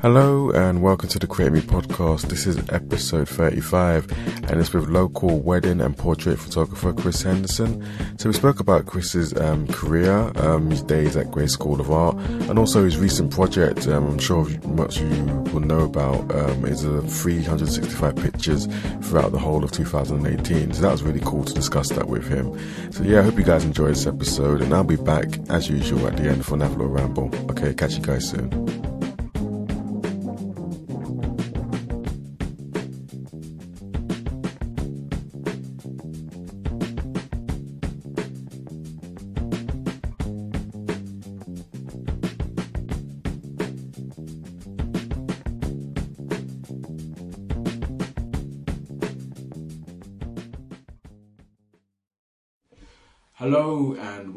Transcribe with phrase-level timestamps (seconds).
[0.00, 2.28] Hello and welcome to the Create Me podcast.
[2.28, 4.08] This is episode 35
[4.48, 7.84] and it's with local wedding and portrait photographer Chris Henderson.
[8.16, 12.16] So we spoke about Chris's um, career, um, his days at Gray's School of Art
[12.16, 16.64] and also his recent project, um, I'm sure much of you will know about, um,
[16.64, 18.66] is a 365 pictures
[19.02, 20.74] throughout the whole of 2018.
[20.74, 22.56] So that was really cool to discuss that with him.
[22.92, 26.06] So yeah, I hope you guys enjoyed this episode and I'll be back as usual
[26.06, 27.34] at the end for another little ramble.
[27.50, 28.97] Okay, catch you guys soon.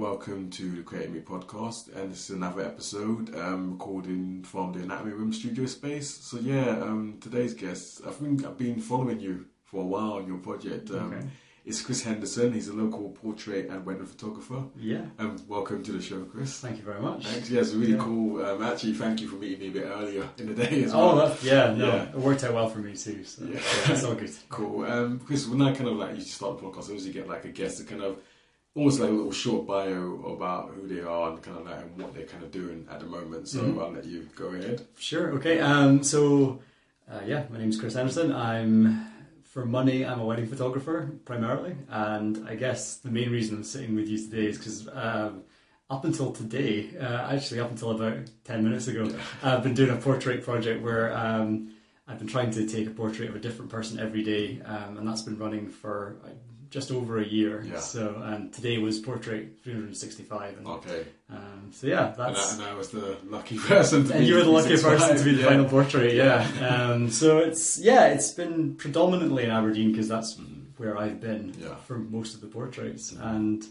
[0.06, 4.80] Welcome to the Create Me podcast, and this is another episode um, recording from the
[4.80, 6.10] Anatomy Room studio space.
[6.10, 10.26] So yeah, um, today's guest, I think I've been following you for a while on
[10.26, 10.90] your project.
[10.90, 11.28] Um, Okay.
[11.64, 12.54] It's Chris Henderson.
[12.54, 14.64] He's a local portrait and wedding photographer.
[14.76, 16.60] Yeah, Um, welcome to the show, Chris.
[16.60, 17.24] thank you very much.
[17.28, 17.52] Thanks.
[17.52, 18.00] Yeah, it's really Yeah.
[18.00, 18.44] cool.
[18.44, 21.16] Um, actually, thank you for meeting me a bit earlier in the day as Oh,
[21.16, 21.28] well.
[21.28, 22.10] that, yeah, no, Yeah.
[22.10, 23.24] it worked out well for me too.
[23.24, 23.54] So Yeah.
[23.54, 24.32] yeah, that's all good.
[24.50, 24.86] Cool.
[24.86, 27.46] Um, because when I kind of like you start the podcast, I usually get like
[27.46, 28.18] a guest to kind of
[28.74, 31.98] almost like a little short bio about who they are and kind of like and
[32.02, 33.48] what they're kind of doing at the moment.
[33.48, 33.82] So Mhm.
[33.82, 34.86] I'll let you go ahead.
[34.98, 35.32] Sure.
[35.34, 35.60] Okay.
[35.60, 36.04] Um.
[36.04, 36.62] So,
[37.12, 38.32] uh, yeah, my name's Chris Henderson.
[38.32, 39.06] I'm
[39.44, 40.06] for money.
[40.06, 44.18] I'm a wedding photographer primarily, and I guess the main reason I'm sitting with you
[44.18, 45.44] today is because um,
[45.90, 49.18] up until today, uh, actually up until about ten minutes ago, Yeah.
[49.44, 51.72] I've been doing a portrait project where um,
[52.08, 55.06] I've been trying to take a portrait of a different person every day, um, and
[55.06, 56.16] that's been running for
[56.72, 57.64] just over a year.
[57.68, 57.80] Yeah.
[57.80, 61.06] So, and today was portrait 365, and Okay.
[61.30, 62.22] um, so yeah, And.
[62.22, 65.18] I, and I was the lucky person to And be you were the lucky person
[65.18, 65.48] to be the yeah.
[65.50, 66.48] final portrait, yeah.
[66.92, 70.68] um, so it's yeah, it's been predominantly in Aberdeen because that's Mhm.
[70.78, 71.76] where I've been Yeah.
[71.76, 73.26] for most of the portraits, Mhm.
[73.36, 73.66] and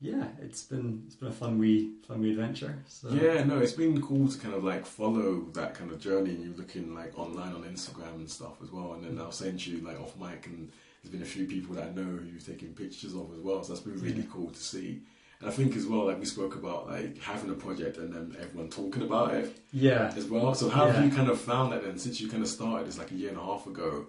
[0.00, 2.74] yeah, it's been it's been a fun wee fun wee adventure.
[2.88, 3.08] So.
[3.10, 6.42] Yeah, no, it's been cool to kind of like follow that kind of journey and
[6.42, 8.94] you looking like online on Instagram and stuff as well.
[8.94, 10.72] And then I was saying to you like off mic and
[11.02, 13.62] there's been a few people that I know who you've taken pictures of as well.
[13.64, 14.26] So that's been really Yeah.
[14.32, 15.02] cool to see.
[15.40, 18.36] And I think as well, like we spoke about like having a project and then
[18.40, 20.54] everyone talking about it yeah, as well.
[20.54, 22.98] So how have you kind of found that then since you kind of started it's
[22.98, 24.06] like a year and a half ago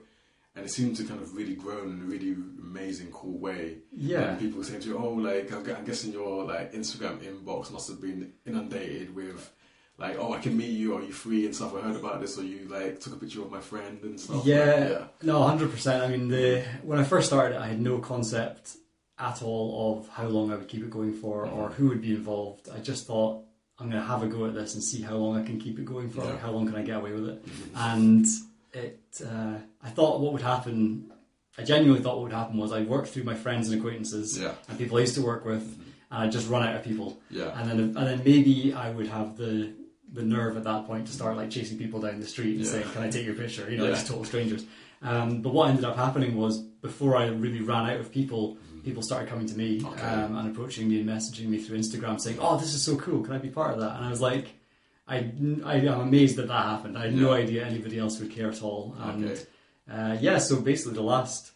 [0.55, 3.79] and it seemed to kind of really grown in a really amazing, cool way.
[3.91, 4.29] yeah.
[4.29, 7.99] And people saying to you, oh, like, I'm guessing your like Instagram inbox must have
[7.99, 9.51] been inundated with,
[9.97, 11.75] like, oh, I can meet you, are you free and stuff.
[11.75, 14.45] I heard about this, or you like took a picture of my friend and stuff.
[14.45, 14.97] Yeah.
[15.01, 16.03] Like, No, hundred percent.
[16.03, 18.75] I mean, the when I first started, I had no concept
[19.19, 21.73] at all of how long I would keep it going for or Mhm.
[21.73, 22.67] who would be involved.
[22.75, 23.43] I just thought
[23.79, 25.77] I'm going to have a go at this and see how long I can keep
[25.79, 26.23] it going for.
[26.23, 26.37] Yeah.
[26.37, 27.43] How long can I get away with it?
[27.73, 27.93] yeah.
[27.93, 28.25] And
[28.73, 31.11] it, uh, I thought what would happen.
[31.57, 34.53] I genuinely thought what would happen was I'd work through my friends and acquaintances yeah,
[34.67, 35.61] and people I used to work with,
[36.09, 39.05] and I'd just run out of people, yeah, and then and then maybe I would
[39.05, 39.71] have the
[40.13, 42.71] the nerve at that point to start like chasing people down the street and Yeah.
[42.71, 43.91] saying, "Can I take your picture?" You know, Yeah.
[43.91, 44.63] just total strangers.
[45.01, 49.01] Um, but what ended up happening was before I really ran out of people, people
[49.03, 50.01] started coming to me Okay.
[50.01, 53.21] um, and approaching me and messaging me through Instagram saying, "Oh, this is so cool!
[53.23, 54.47] Can I be part of that?" And I was like,
[55.07, 55.31] I,
[55.65, 56.97] I am amazed that that happened.
[56.97, 58.95] I had no idea anybody else would care at all.
[58.99, 59.41] And Okay.
[59.91, 61.51] uh, yeah, so basically the last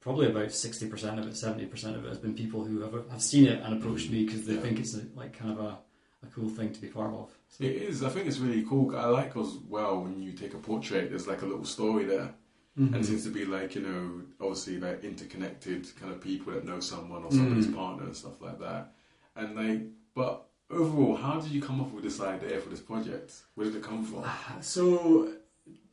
[0.00, 2.94] probably about sixty percent of it, seventy percent of it has been people who have
[3.10, 4.60] have seen it and approached me because they Yeah.
[4.60, 5.78] think it's a, like kind of a,
[6.22, 7.30] a cool thing to be part of.
[7.48, 8.02] So, It is.
[8.02, 8.94] I think it's really cool.
[8.96, 11.10] I like as well when you take a portrait.
[11.10, 12.34] There's like a little story there,
[12.78, 12.86] Mhm.
[12.94, 16.64] and it seems to be like you know, obviously like interconnected kind of people that
[16.64, 17.74] know someone or somebody's Mm.
[17.76, 18.94] partner and stuff like that.
[19.36, 19.82] And like,
[20.14, 23.32] but overall, how did you come up with this idea for this project?
[23.54, 24.24] Where did it come from?
[24.60, 25.32] So,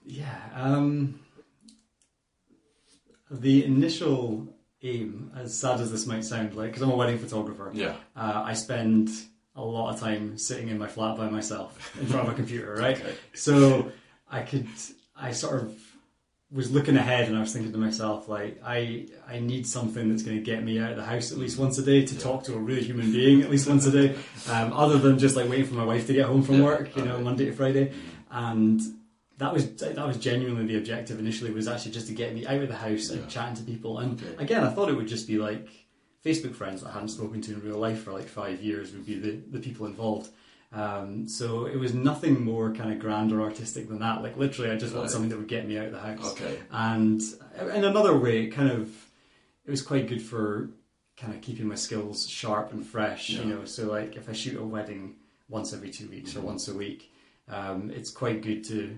[0.03, 1.19] yeah, um,
[3.29, 4.47] the initial
[4.81, 7.95] aim, as sad as this might sound, like because I'm a wedding photographer, Yeah.
[8.15, 9.09] uh, I spend
[9.55, 12.73] a lot of time sitting in my flat by myself in front of a computer,
[12.77, 12.99] right?
[12.99, 13.16] Okay.
[13.33, 13.91] So
[14.29, 14.67] I could,
[15.16, 15.78] I sort of
[16.52, 20.23] was looking ahead and I was thinking to myself, like, I, I need something that's
[20.23, 22.22] going to get me out of the house at least once a day to Yeah.
[22.22, 24.16] talk to a real human being at least once a day,
[24.49, 26.63] um, other than just like waiting for my wife to get home from Yeah.
[26.63, 27.17] work, you know.
[27.19, 27.93] Monday to Friday.
[28.29, 28.81] And
[29.37, 32.61] that was that was genuinely the objective initially was actually just to get me out
[32.61, 33.99] of the house and chatting to people.
[33.99, 34.35] And Okay.
[34.43, 35.67] again, I thought it would just be like
[36.25, 39.05] Facebook friends that I hadn't spoken to in real life for like five years would
[39.05, 40.29] be the, the people involved.
[40.73, 44.22] Um, so it was nothing more kind of grand or artistic than that.
[44.23, 44.99] Like literally, I just Right.
[44.99, 46.31] wanted something that would get me out of the house.
[46.33, 46.57] Okay.
[46.72, 47.22] And
[47.75, 48.89] in another way, it kind of
[49.66, 50.69] it was quite good for
[51.17, 53.29] kind of keeping my skills sharp and fresh.
[53.29, 53.41] Yeah.
[53.41, 55.16] You know, so like if I shoot a wedding
[55.47, 56.43] once every two weeks or Mhm.
[56.43, 57.11] once a week,
[57.47, 58.97] um, it's quite good to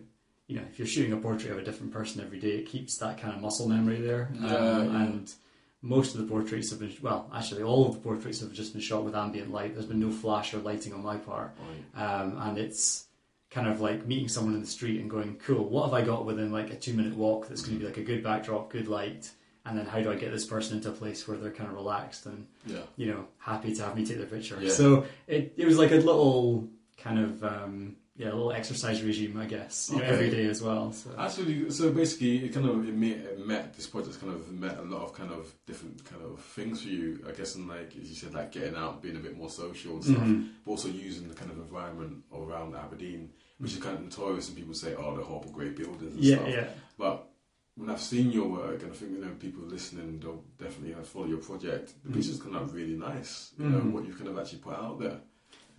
[0.50, 2.98] you know, if you're shooting a portrait of a different person every day, it keeps
[3.00, 4.32] that kind of muscle memory there.
[4.34, 5.04] Yeah, Um, yeah.
[5.04, 5.34] And
[5.82, 8.82] most of the portraits have been, well, actually, all of the portraits have just been
[8.82, 9.74] shot with ambient light.
[9.74, 11.56] There's been no flash or lighting on my part.
[11.96, 12.04] Right.
[12.04, 13.06] Um, and it's
[13.52, 16.26] kind of like meeting someone in the street and going, cool, what have I got
[16.26, 18.88] within like a two minute walk that's going to be like a good backdrop, good
[18.88, 19.32] light?
[19.66, 21.76] And then how do I get this person into a place where they're kind of
[21.76, 22.80] relaxed and, Yeah.
[22.96, 24.58] you know, happy to have me take their picture?
[24.62, 24.72] Yeah.
[24.72, 29.38] So it, it was like a little kind of, um, yeah, a little exercise regime,
[29.40, 30.92] I guess, you know, every day as well.
[30.92, 31.12] So.
[31.18, 34.78] Actually, so basically, it kind of it met, it met this project kind of met
[34.80, 37.24] a lot of kind of different kind of things for you.
[37.28, 39.94] I guess, and like as you said, like getting out, being a bit more social
[39.96, 40.50] and stuff, Mhm.
[40.66, 43.30] but also using the kind of environment around Aberdeen,
[43.60, 46.36] which is kind of notorious, and people say, "Oh, the horrible great buildings and Yeah,
[46.38, 46.68] stuff." yeah.
[46.98, 47.30] But
[47.76, 51.04] when I've seen your work, and I think you know people listening, they'll definitely uh,
[51.04, 51.94] follow your project.
[52.04, 53.52] The pictures come out really nice.
[53.60, 53.92] You know Mhm.
[53.92, 55.20] what you've kind of actually put out there.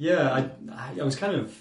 [0.00, 1.52] Yeah, I, I was kind of.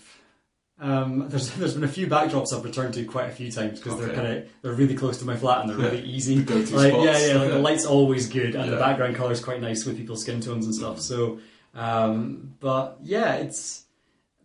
[0.80, 4.00] Um, there's there's been a few backdrops I've returned to quite a few times because
[4.00, 6.40] they're kind of they're really close to my flat and they're really easy.
[6.40, 7.04] The like spots.
[7.04, 9.98] yeah, yeah, like the light's always good and the background color is quite nice with
[9.98, 11.00] people's skin tones and stuff.
[11.00, 11.40] So,
[11.74, 13.86] um, but yeah, it's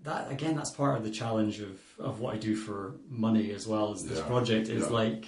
[0.05, 0.57] that again.
[0.57, 4.05] That's part of the challenge of of what I do for money as well as
[4.05, 4.25] this Yeah.
[4.25, 4.89] project is Yeah.
[4.89, 5.27] like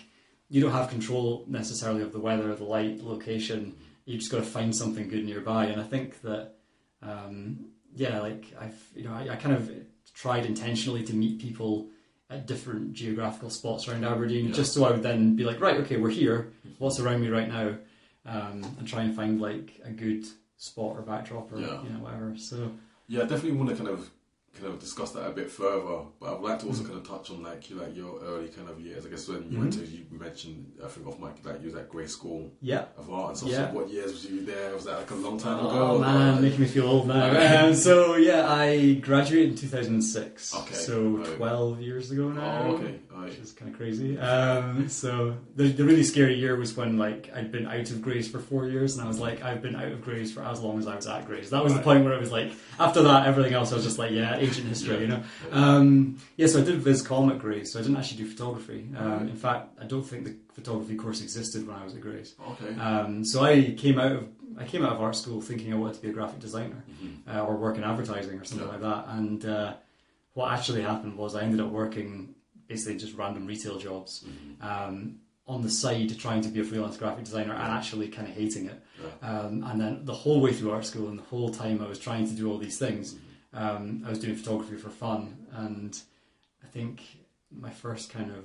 [0.49, 3.75] you don't have control necessarily of the weather, the light, location.
[4.07, 6.55] You just got to find something good nearby, and I think that
[7.03, 9.71] um, yeah, like I've you know I, I kind of
[10.13, 11.87] tried intentionally to meet people
[12.31, 14.53] at different geographical spots around Aberdeen, Yeah.
[14.55, 16.53] just so I would then be like, right, okay, we're here.
[16.79, 17.77] What's around me right now?
[18.27, 20.25] Um, and try and find like a good
[20.57, 21.83] spot or backdrop or Yeah.
[21.83, 22.35] you know whatever.
[22.37, 22.73] So
[23.07, 24.11] Yeah, I definitely want to kind of
[24.55, 26.05] kind of discuss that a bit further.
[26.21, 26.87] But I'd like to also Mhm.
[26.87, 29.05] kind of touch on like you like your early kind of years.
[29.05, 29.81] I guess when you went Mhm.
[29.81, 32.85] to you mentioned I think off mic like you was at Grey School yeah.
[32.97, 33.51] of Art and stuff.
[33.51, 33.71] Yeah.
[33.73, 34.75] So what years was you there?
[34.75, 35.71] Was that like a long time ago?
[35.71, 37.67] Oh man, making me feel old now.
[37.67, 40.55] Um, so yeah, I graduated in 2006.
[40.55, 41.37] Okay, So right.
[41.37, 42.63] 12 years ago now.
[42.67, 43.01] Oh, okay.
[43.17, 43.31] Right.
[43.31, 44.19] Which is kind of crazy.
[44.19, 48.29] Um, so the, the really scary year was when like I'd been out of Gray's
[48.29, 50.79] for four years, and I was like, I've been out of Gray's for as long
[50.81, 51.51] as I was at Gray's.
[51.51, 52.51] That was the point where I was like,
[52.81, 55.01] after that, everything else I was just like, yeah, ancient history, Yeah.
[55.01, 55.23] you know.
[55.51, 55.55] Yeah.
[55.77, 58.89] Um, yeah, so I did Com at Gray's, so I didn't actually do photography.
[58.97, 59.23] Um, Right.
[59.23, 62.35] in fact, I don't think the photography course existed when I was at Gray's.
[62.51, 62.75] okay.
[62.81, 65.95] Um, so I came out of I came out of art school thinking I wanted
[65.97, 67.35] to be a graphic designer Mhm.
[67.37, 68.73] uh, or work in advertising or something Yeah.
[68.73, 69.07] like that.
[69.09, 69.75] And uh,
[70.35, 72.34] what actually happened was I ended up working
[72.69, 74.65] basically just random retail jobs Mhm.
[74.65, 78.35] um, on the side, trying to be a freelance graphic designer and actually kind of
[78.35, 78.83] hating it.
[79.23, 79.29] Yeah.
[79.41, 81.99] Um, and then the whole way through art school and the whole time I was
[81.99, 83.59] trying to do all these things, Mhm.
[83.61, 85.37] um, I was doing photography for fun.
[85.53, 86.01] And
[86.63, 87.03] I think
[87.51, 88.45] my first kind of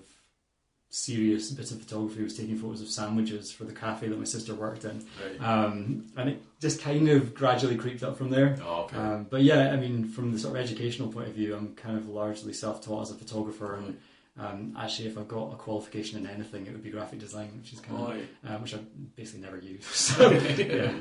[0.92, 4.56] serious bit of photography was taking photos of sandwiches for the cafe that my sister
[4.56, 5.06] worked in.
[5.24, 5.40] Right.
[5.48, 8.58] Um, and it just kind of gradually creeped up from there.
[8.66, 8.98] oh, okay.
[8.98, 11.96] Um, but yeah, I mean, from the sort of educational point of view, I'm kind
[11.96, 13.98] of largely self-taught as a photographer, and
[14.40, 17.74] um, actually, if I've got a qualification in anything, it would be graphic design, which
[17.74, 18.28] is kind of Right.
[18.48, 18.80] um, which I
[19.16, 19.86] basically never use.
[19.94, 20.94] So yeah,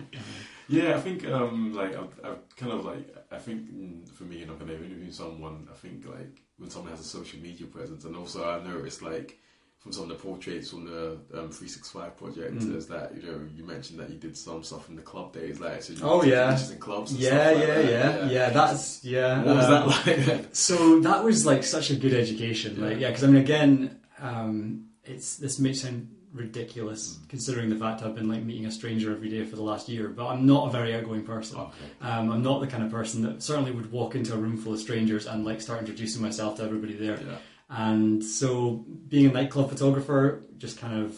[0.69, 4.47] Yeah, I think um, like I've, I've kind of like I think for me, you
[4.47, 8.05] know, kind of interviewing someone, I think like when someone has a social media presence,
[8.05, 9.39] and also I noticed like
[9.79, 12.75] from some of the portraits from the um, 365 project Mm.
[12.77, 15.61] is that you know you mentioned that you did some stuff in the club days,
[15.61, 16.59] like so Oh, yeah.
[16.71, 17.13] in clubs.
[17.13, 17.91] And yeah, stuff like yeah, that.
[18.25, 18.51] yeah, yeah.
[18.51, 19.43] That's yeah.
[19.45, 20.47] What was um, that like?
[20.55, 22.81] So that was like such a good education.
[22.81, 22.99] Like, Yeah.
[23.03, 27.29] yeah, because I mean, again, um, it's this may sound ridiculous Mm.
[27.29, 30.09] considering the fact I've been like meeting a stranger every day for the last year,
[30.09, 31.59] but I'm not a very outgoing person.
[31.59, 31.71] okay.
[32.03, 34.75] Um, I'm not the kind of person that certainly would walk into a room full
[34.75, 37.19] of strangers and like start introducing myself to everybody there.
[37.21, 37.37] Yeah.
[37.71, 41.17] And so being a nightclub photographer just kind of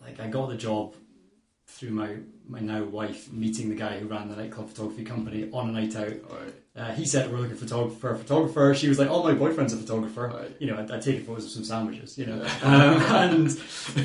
[0.00, 0.94] like I got the job
[1.66, 2.16] through my
[2.46, 5.94] my now wife meeting the guy who ran the nightclub photography company on a night
[5.96, 6.08] out.
[6.30, 6.54] Right.
[6.76, 8.74] Uh, he said we're looking for, photog- a photographer.
[8.74, 10.56] She was like, "Oh, my boyfriend's a photographer." Right.
[10.58, 12.18] You know, I'd, I'd taken photos of some sandwiches.
[12.18, 12.58] You know, Yeah.
[12.62, 13.50] um, and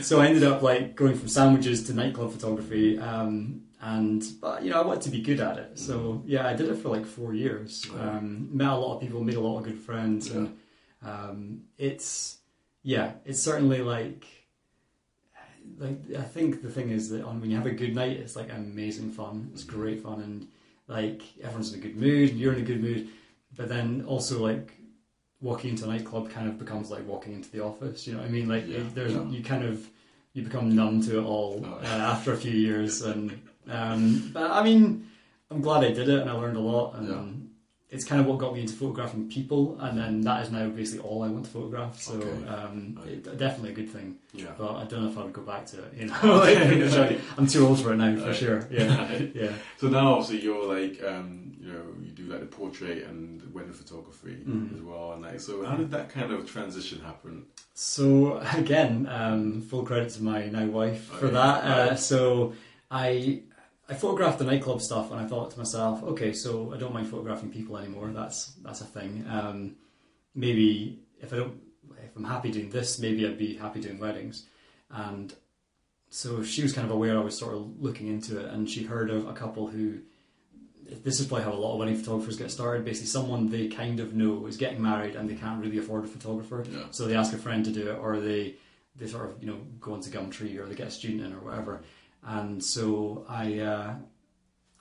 [0.05, 2.97] so I ended up like going from sandwiches to nightclub photography.
[2.99, 5.77] Um, and but you know, I wanted to be good at it.
[5.79, 7.87] So yeah, I did it for like four years.
[7.89, 8.01] Right.
[8.15, 10.57] Um, met a lot of people, made a lot of good friends, and
[11.05, 12.39] um, it's
[12.83, 14.25] yeah, it's certainly like
[15.77, 18.35] like I think the thing is that on when you have a good night, it's
[18.35, 19.49] like amazing fun.
[19.53, 20.47] It's great fun, and
[20.87, 23.09] like everyone's in a good mood, and you're in a good mood.
[23.55, 24.73] But then also like
[25.41, 28.07] walking into a nightclub kind of becomes like walking into the office.
[28.07, 28.47] You know what I mean?
[28.47, 29.27] Like Yeah, there's yeah.
[29.27, 29.87] you kind of
[30.33, 33.31] you become numb to it all Oh, uh, after a few years, and
[33.69, 35.09] um, but I mean
[35.51, 37.44] I'm glad I did it, and I learned a lot, and
[37.91, 41.07] it's kind of what got me into photographing people, and then that is now basically
[41.07, 41.99] all I want to photograph.
[42.01, 42.47] So Okay.
[42.47, 44.17] um, it, definitely a good thing.
[44.33, 44.47] Yeah.
[44.57, 45.93] But I don't know if I would go back to it.
[45.95, 46.15] You know,
[46.99, 48.35] like, I'm too old for it now for Right.
[48.35, 48.67] sure.
[48.71, 49.51] Yeah, yeah.
[49.77, 53.71] So now, obviously, you're like, um, you know, you do like the portrait and wedding
[53.73, 54.73] photography Mhm.
[54.75, 57.45] as well, and like, so how did that kind of transition happen?
[57.75, 61.33] So again, um, full credit to my now wife for Okay.
[61.35, 61.63] that.
[61.63, 62.53] Uh, so
[62.89, 63.43] I
[63.87, 67.07] I photographed the nightclub stuff, and I thought to myself, okay, so I don't mind
[67.07, 68.09] photographing people anymore.
[68.13, 69.25] That's that's a thing.
[69.29, 69.75] Um,
[70.33, 71.61] maybe if I don't,
[72.03, 74.45] if I'm happy doing this, maybe I'd be happy doing weddings.
[74.89, 75.33] And
[76.09, 78.83] so she was kind of aware I was sort of looking into it, and she
[78.83, 79.99] heard of a couple who.
[81.03, 82.85] This is probably how a lot of wedding photographers get started.
[82.85, 86.07] Basically, someone they kind of know is getting married and they can't really afford a
[86.07, 86.83] photographer, Yeah.
[86.91, 88.55] so they ask a friend to do it, or they
[88.95, 91.39] they sort of you know go into Gumtree or they get a student in or
[91.39, 91.81] whatever.
[92.25, 93.93] And so I uh,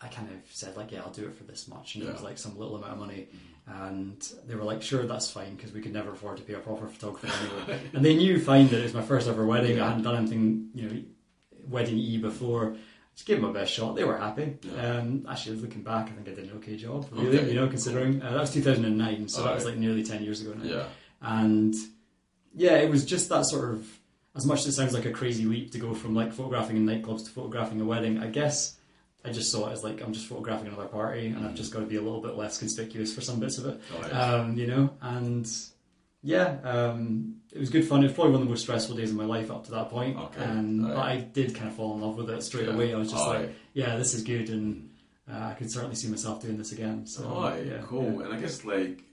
[0.01, 2.23] I kind of said like, yeah, I'll do it for this much, and it was
[2.23, 3.29] like some little amount of money.
[3.67, 6.59] And they were like, sure, that's fine because we could never afford to pay a
[6.59, 7.29] proper photographer
[7.67, 7.81] anyway.
[7.95, 9.81] and they knew fine that it was my first ever wedding.
[9.81, 11.03] I hadn't done anything you know
[11.69, 12.77] wedding e before.
[13.15, 13.95] Just gave them my best shot.
[13.95, 14.57] They were happy.
[14.63, 14.99] Yeah.
[14.99, 17.07] Um, actually, looking back, I think I did an okay job.
[17.13, 17.49] Really, Okay.
[17.49, 20.53] you know, considering uh, that was 2009, so that was like nearly 10 years ago
[20.55, 20.85] now Yeah.
[21.23, 21.75] and
[22.57, 23.87] yeah, it was just that sort of
[24.37, 26.87] as much as it sounds like a crazy leap to go from like photographing in
[26.87, 28.19] nightclubs to photographing a wedding.
[28.19, 28.77] I guess
[29.25, 31.81] I just saw it as like I'm just photographing another party, and I've just got
[31.81, 34.13] to be a little bit less conspicuous for some bits of it, Alright.
[34.13, 34.91] um, you know.
[35.01, 35.51] And
[36.23, 38.01] yeah, um, it was good fun.
[38.01, 39.91] It was probably one of the most stressful days of my life up to that
[39.91, 40.97] point, Okay, and but.
[40.97, 42.75] I did kind of fall in love with it straight Yeah.
[42.75, 42.93] away.
[42.95, 44.91] I was just like, yeah, this is good, and
[45.31, 47.07] uh, I could certainly see myself doing this again.
[47.07, 48.17] So Alright, yeah, cool.
[48.19, 48.25] yeah.
[48.27, 49.05] And I guess like,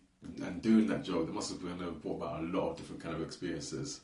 [0.43, 3.01] and doing that job, there must have been uh, brought about a lot of different
[3.01, 4.01] kind of experiences.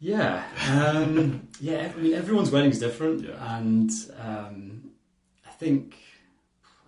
[0.00, 1.92] Yeah, um, yeah.
[1.94, 3.58] I mean, everyone's wedding's different, Yeah.
[3.58, 4.90] and um,
[5.46, 5.96] I think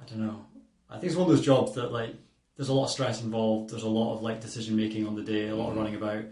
[0.03, 0.47] I don't know.
[0.89, 2.15] I think it's one of those jobs that like
[2.57, 3.71] there's a lot of stress involved.
[3.71, 5.79] There's a lot of like decision making on the day, a lot of Mhm.
[5.79, 6.25] running about,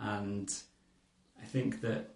[0.00, 0.52] and
[1.40, 2.08] I think that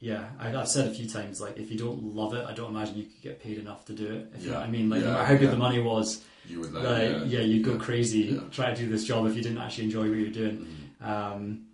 [0.00, 2.70] yeah, I, I've said a few times like if you don't love it, I don't
[2.70, 4.32] imagine you could get paid enough to do it.
[4.34, 4.64] If you know Yeah.
[4.64, 5.50] I mean, like no matter how good yeah.
[5.50, 7.78] the money was, You would like, yeah, yeah, you'd go yeah.
[7.78, 8.40] crazy Yeah.
[8.50, 10.66] trying to do this job if you didn't actually enjoy what you're doing.
[11.02, 11.06] Mhm.
[11.06, 11.66] Um,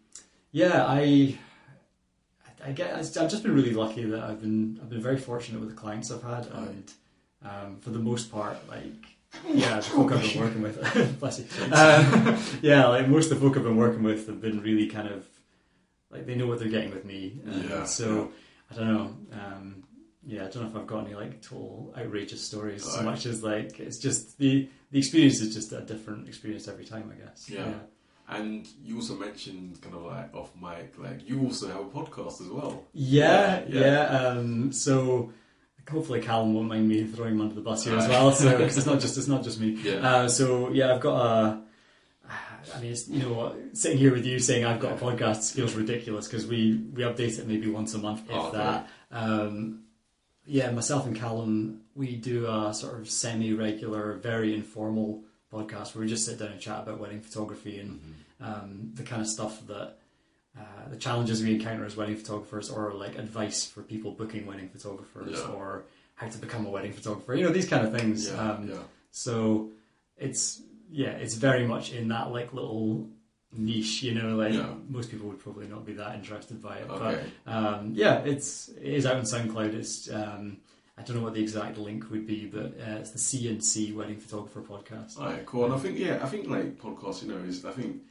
[0.50, 1.38] yeah, I,
[2.64, 2.94] I, get.
[2.94, 4.78] I've just been really lucky that I've been.
[4.82, 6.92] I've been very fortunate with the clients I've had, and
[7.42, 8.84] um, for the most part, like,
[9.48, 11.44] yeah, the folk I've been working with, bless you.
[11.72, 15.08] Um, yeah, like most of the folk I've been working with have been really kind
[15.08, 15.26] of
[16.10, 17.40] like they know what they're getting with me.
[17.44, 18.30] and Yeah, So
[18.70, 19.16] I don't know.
[19.32, 19.84] Um,
[20.26, 23.42] yeah, I don't know if I've got any like total outrageous stories so much as
[23.42, 27.50] like it's just the the experience is just a different experience every time, I guess.
[27.50, 27.74] Yeah.
[28.28, 32.40] And you also mentioned kind of like off mic, like you also have a podcast
[32.40, 32.84] as well.
[32.92, 33.80] Yeah, Yeah, yeah.
[33.80, 34.28] yeah.
[34.28, 35.32] um, so
[35.90, 38.32] hopefully Callum won't mind me throwing him under the bus here as well.
[38.32, 39.78] So because it's not just it's not just me.
[39.82, 39.96] Yeah.
[39.96, 41.60] Uh, so yeah, I've got a.
[42.74, 45.74] I mean, it's, you know, sitting here with you saying I've got a podcast feels
[45.74, 48.88] ridiculous because we we update it maybe once a month, if Oh, that.
[49.12, 49.82] Um,
[50.46, 56.08] yeah, myself and Callum, we do a sort of semi-regular, very informal podcast where we
[56.08, 58.46] just sit down and chat about wedding photography and Mhm.
[58.46, 59.88] um, the kind of stuff that
[60.56, 64.68] uh, the challenges we encounter as wedding photographers, or like advice for people booking wedding
[64.68, 65.48] photographers, Yeah.
[65.56, 65.82] or
[66.14, 67.34] how to become a wedding photographer.
[67.34, 68.28] You know these kind of things.
[68.28, 68.76] Yeah, um, yeah.
[69.10, 69.70] So
[70.16, 70.62] it's
[71.02, 73.08] yeah, it's very much in that like little
[73.52, 74.02] niche.
[74.04, 74.74] You know, like Yeah.
[74.88, 77.20] most people would probably not be that interested by it, Okay.
[77.44, 79.74] but um, yeah, it's it is out on SoundCloud.
[79.74, 80.58] It's um,
[80.96, 84.18] I don't know what the exact link would be, but uh, it's the CNC Wedding
[84.18, 85.18] Photographer Podcast.
[85.18, 85.64] Alright, cool.
[85.64, 88.02] And I think yeah, I think like podcasts, you know, is I think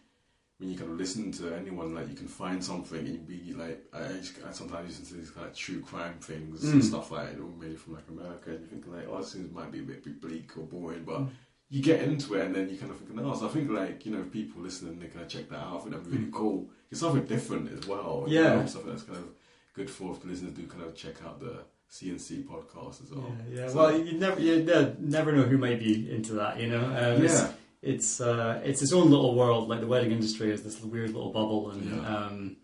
[0.59, 3.53] when you kind of listen to anyone, like you can find something and you be
[3.53, 3.99] like, I,
[4.47, 6.85] I sometimes listen to these kind of true crime things and Mm.
[6.85, 9.71] stuff like you know, maybe from like America, and you think like, oh, this might
[9.71, 11.29] be a bit, bleak or boring, but Mm.
[11.69, 13.33] you get into it and then you kind of think, no.
[13.33, 15.77] So I think like you know, if people listening, they kind of check that out.
[15.77, 16.33] I think that'd be really Mm.
[16.33, 16.69] cool.
[16.91, 18.25] It's something different as well.
[18.27, 18.55] you Yeah.
[18.55, 19.29] know, something that's kind of
[19.73, 21.63] good for the listeners to kind of check out the
[21.93, 23.31] CNC podcast as well.
[23.51, 23.67] Yeah, yeah.
[23.69, 26.59] So- well, you never, you never know who might be into that.
[26.59, 27.51] You know, um, it's, yeah,
[27.83, 29.69] it's uh, it's its own little world.
[29.69, 32.15] Like the wedding industry is this weird little bubble, and Yeah.
[32.17, 32.57] um,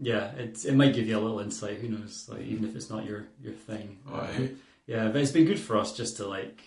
[0.00, 1.78] yeah, it it might give you a little insight.
[1.78, 2.28] Who knows?
[2.28, 3.98] Like even if it's not your your thing.
[4.12, 6.60] Um, yeah, but it's been good for us just to like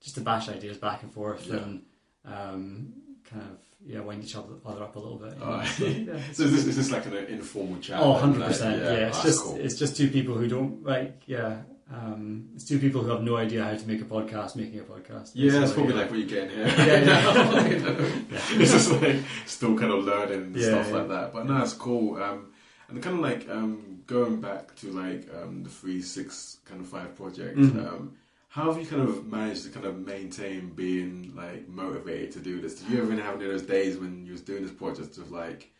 [0.00, 1.56] just to bash ideas back and forth Yeah.
[1.62, 1.82] and
[2.24, 2.92] um,
[3.30, 5.34] kind of yeah wind each other other up a little bit.
[5.38, 8.00] you So, yeah, So is this, is this like an informal chat?
[8.00, 8.76] Oh, 100 percent.
[8.82, 9.56] Like, Yeah, it's that's just cool.
[9.56, 11.22] it's just two people who don't like.
[11.26, 14.78] Yeah, um, it's two people who have no idea how to make a podcast making
[14.80, 15.32] a podcast.
[15.34, 16.00] yeah, it's probably yeah.
[16.02, 16.66] like what you're getting here.
[16.66, 17.28] Yeah, yeah.
[17.30, 18.22] I know.
[18.60, 20.96] It's just like still kind of learning and Yeah, stuff yeah.
[20.98, 21.32] like that.
[21.32, 22.22] But no, it's cool.
[22.22, 22.52] Um,
[22.88, 26.86] and kind of like um, going back to like um, the three, six, kind of
[26.88, 27.56] five project.
[27.56, 28.10] Mhm.
[28.50, 32.60] How have you kind of managed to kind of maintain being like motivated to do
[32.60, 32.74] this?
[32.80, 35.30] Did you ever have any of those days when you was doing this project of
[35.30, 35.70] like,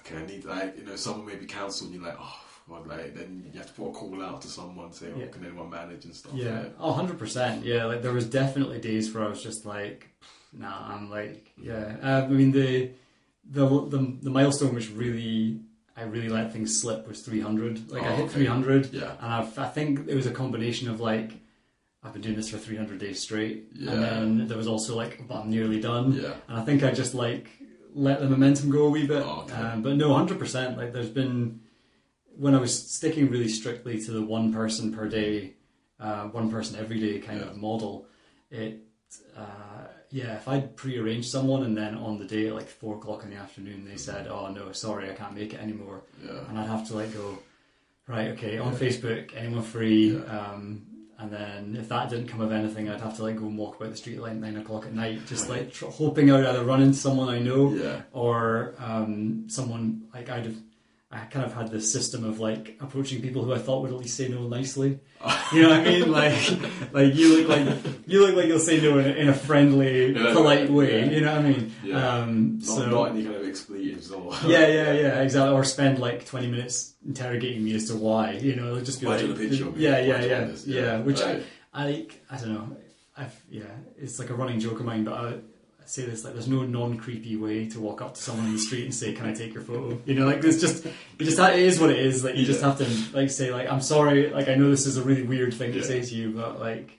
[0.00, 3.14] okay, I need like you know someone maybe cancel and you're like, oh God, like
[3.14, 5.26] then you have to put a call out to someone saying, oh, Yeah.
[5.28, 6.34] can anyone manage and stuff.
[6.34, 7.64] Yeah, Like, oh, 100%.
[7.64, 10.10] Yeah, like there was definitely days where I was just like,
[10.52, 11.96] nah, I'm like, yeah.
[12.02, 12.90] Uh, I mean, the,
[13.50, 15.60] the the the milestone which really
[15.96, 17.90] I really let things slip was 300.
[17.90, 18.34] Like I Oh, hit okay.
[18.34, 21.32] 300, yeah, and I've, I think it was a combination of like
[22.02, 23.90] I've been doing this for 300 days straight, Yeah.
[23.92, 24.02] and
[24.40, 27.14] then there was also like, but I'm nearly done, yeah, and I think I just
[27.14, 27.48] like
[27.94, 29.22] let the momentum go a wee bit.
[29.24, 29.54] Oh, okay.
[29.54, 30.76] um, but no, 100%.
[30.76, 31.60] Like there's been
[32.36, 35.54] when I was sticking really strictly to the one person per day,
[35.98, 37.46] uh, one person every day kind Yeah.
[37.48, 38.06] of model.
[38.50, 38.84] It,
[39.36, 43.24] uh, yeah, if I'd pre-arranged someone and then on the day at like four o'clock
[43.24, 46.58] in the afternoon they said, "Oh no, sorry, I can't make it anymore," yeah, and
[46.58, 47.38] I'd have to like go,
[48.06, 48.78] right, okay, on Yeah.
[48.78, 50.12] Facebook, anyone free?
[50.16, 50.20] Yeah.
[50.52, 50.82] Um,
[51.18, 53.76] and then if that didn't come of anything, I'd have to like go and walk
[53.76, 56.64] about the street at like nine o'clock at night, just like tr- hoping I'd either
[56.64, 60.56] run into someone I know yeah, or um, someone like I'd have.
[61.10, 63.96] I kind of had this system of like approaching people who I thought would at
[63.96, 65.00] least say no nicely.
[65.54, 66.12] You know what I mean?
[66.18, 69.32] Like, like you look like you look like you'll say no in a, in a
[69.34, 71.06] friendly, Yeah, polite way.
[71.06, 71.10] yeah.
[71.10, 71.72] You know what I mean?
[71.82, 72.08] Yeah.
[72.18, 75.54] Um, not, so not any kind of expletives or yeah, yeah, yeah, exactly.
[75.56, 78.32] Or spend like twenty minutes interrogating me as to why.
[78.32, 79.82] You know, it'll just be Why like, do you want a picture of me?
[79.84, 81.42] yeah, yeah, yeah, yeah, Yeah, Which right.
[81.72, 82.06] I, I.
[82.30, 82.76] I don't know.
[83.16, 83.64] I've yeah,
[83.96, 85.34] it's like a running joke of mine, but I
[85.88, 88.84] say this like, there's no non-creepy way to walk up to someone in the street
[88.84, 91.58] and say, "Can I take your photo?" You know, like it's just, you just it
[91.58, 92.22] is what it is.
[92.24, 94.96] Like you just have to like say like, "I'm sorry." Like I know this is
[94.96, 95.80] a really weird thing Yeah.
[95.80, 96.90] to say to you, but like.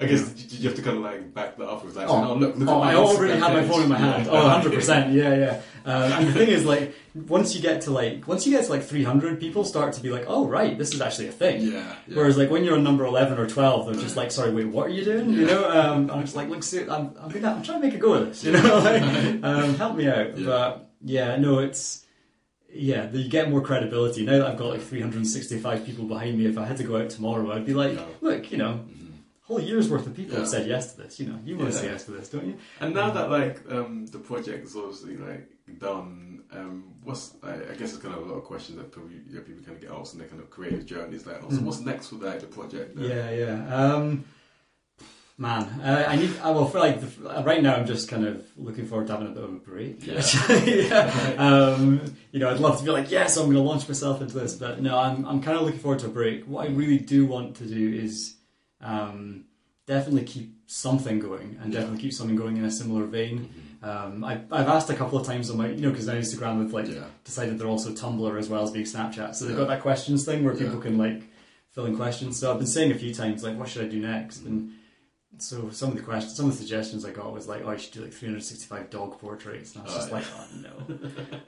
[0.00, 2.30] I guess you- you have to kind of like back that up with like, Oh,
[2.30, 4.12] oh look, look oh, at my I already had my phone in my Yeah.
[4.16, 4.28] hand.
[4.32, 5.12] Oh, 100 percent.
[5.12, 5.60] Yeah, yeah.
[5.84, 8.70] Um, and the thing is, like, once you get to like, once you get to
[8.70, 11.72] like 300, people start to be like, "Oh, right, this is actually a thing." Yeah,
[12.08, 12.14] yeah.
[12.16, 14.86] Whereas, like, when you're on number 11 or 12, they're just like, "Sorry, wait, what
[14.86, 15.68] are you doing?" You know?
[15.70, 18.14] Um, I'm just like, "Look, ser- I'm, I'm, gonna, I'm trying to make a go
[18.14, 19.02] of this." You know, like,
[19.44, 20.38] um, help me out.
[20.38, 20.46] Yeah.
[20.46, 22.06] But yeah, no, it's
[22.74, 26.46] yeah, you get more credibility now that I've got like 365 people behind me.
[26.46, 28.04] If I had to go out tomorrow, I'd be like, Yeah.
[28.22, 29.11] "Look, you know." Mhm.
[29.52, 31.20] Whole year's worth of people have said yes to this.
[31.20, 32.56] You know, you want to say yes to this, don't you?
[32.80, 35.46] And now that like um, the project is obviously like
[35.78, 39.16] done, um, what's I, I guess it's kind of a lot of questions that probably
[39.30, 41.26] yeah, people kind of get asked in their kind of creative journeys.
[41.26, 41.62] Like, oh, so Mhm.
[41.64, 42.96] what's next with like the project?
[42.96, 43.04] then?
[43.10, 43.76] Yeah, yeah.
[43.94, 44.24] Um,
[45.36, 46.32] man, uh, I need.
[46.42, 49.28] I well, for like the, right now, I'm just kind of looking forward to having
[49.28, 50.06] a bit of a break.
[50.06, 50.22] Yeah.
[50.64, 51.34] yeah.
[51.36, 52.00] Um,
[52.30, 54.54] you know, I'd love to be like, yes, I'm going to launch myself into this,
[54.54, 56.44] but no, I'm I'm kind of looking forward to a break.
[56.46, 58.36] What I really do want to do is
[58.82, 59.44] um,
[59.86, 61.80] definitely keep something going, and Yeah.
[61.80, 63.48] definitely keep something going in a similar vein.
[63.82, 63.86] Mhm.
[63.88, 66.62] Um, I, I've asked a couple of times on my, you know, because now Instagram
[66.62, 67.04] have like Yeah.
[67.24, 69.62] decided they're also Tumblr as well as being Snapchat, so they've Yeah.
[69.64, 71.22] got that questions thing where people can like
[71.72, 72.38] fill in questions.
[72.38, 74.44] So I've been saying a few times like, what should I do next?
[74.44, 74.70] And
[75.38, 77.76] so some of the questions, some of the suggestions I got was like, oh, I
[77.76, 80.14] should do like 365 dog portraits, and I was Oh, just yeah.
[80.14, 80.46] like, oh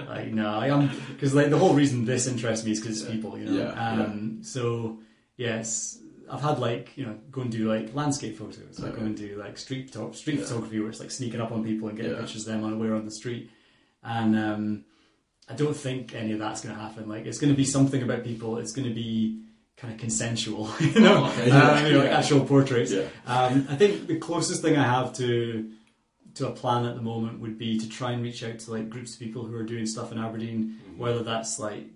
[0.01, 3.01] no, like no, I am because like the whole reason this interests me is because
[3.03, 3.59] it's people, you know.
[3.59, 4.99] Yeah, um, So
[5.37, 5.99] yes.
[6.30, 9.06] I've had like you know go and do like landscape photos, like go Okay.
[9.06, 10.44] and do like street top, street Yeah.
[10.44, 12.20] photography where it's like sneaking up on people and getting Yeah.
[12.20, 13.50] pictures of them unaware on the street.
[14.02, 14.84] And um,
[15.48, 17.08] I don't think any of that's going to happen.
[17.08, 18.58] Like it's going to be something about people.
[18.58, 19.40] It's going to be
[19.76, 22.92] kind of consensual, you know, Oh, okay, um, you know, like actual portraits.
[23.26, 25.70] Um, I think the closest thing I have to
[26.34, 28.90] to a plan at the moment would be to try and reach out to like
[28.90, 30.96] groups of people who are doing stuff in Aberdeen, Mhm.
[30.98, 31.87] whether that's like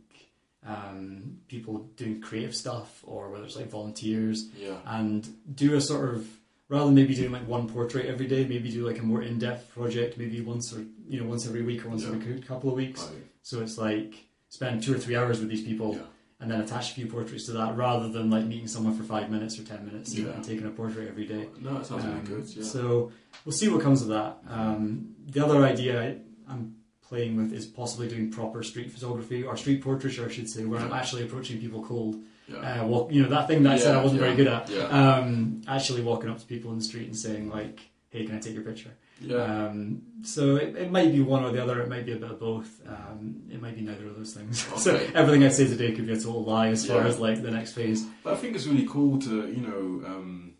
[0.66, 4.77] um, people doing creative stuff or whether it's like volunteers, Yeah.
[4.87, 6.27] and do a sort of
[6.68, 9.71] rather than maybe doing like one portrait every day, maybe do like a more in-depth
[9.73, 12.11] project, maybe once or you know once every week or once Yeah.
[12.11, 13.03] every couple of weeks.
[13.03, 13.25] Right.
[13.42, 14.14] So it's like
[14.51, 16.03] spend two or three hours with these people Yeah.
[16.40, 19.31] and then attach a few portraits to that, rather than like meeting someone for five
[19.31, 20.33] minutes or ten minutes and- Yeah.
[20.33, 21.49] and taking a portrait every day.
[21.61, 22.64] No, that sounds Um, really good.
[22.64, 23.11] So
[23.44, 24.42] we'll see what comes of that.
[24.49, 26.16] Um, the other idea I,
[26.53, 26.75] I'm
[27.09, 30.81] playing with is possibly doing proper street photography or street portraiture, I should say, where
[30.81, 32.16] I'm actually approaching people cold.
[32.49, 32.83] yeah.
[32.83, 34.68] Uh, walk, you know that thing that I said I wasn't very good at.
[34.68, 34.85] Yeah.
[34.85, 38.38] Um, actually walking up to people in the street and saying like, "Hey, can I
[38.38, 38.90] take your picture?"
[39.21, 39.66] yeah.
[39.66, 41.81] Um, so it, it might be one or the other.
[41.81, 42.81] It might be a bit of both.
[42.87, 44.66] Um, it might be neither of those things.
[44.77, 47.51] so everything I say today could be a total lie as far as like the
[47.51, 48.05] next phase.
[48.23, 50.55] But I think it's really cool to, you know, um,